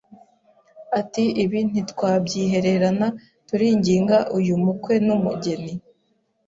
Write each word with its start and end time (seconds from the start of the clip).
ati 0.99 1.23
ibi 1.43 1.59
ntitwabyihererana 1.69 3.07
turinginga 3.47 4.17
uyu 4.37 4.53
mukwe 4.63 4.93
n’umugeni, 5.05 5.73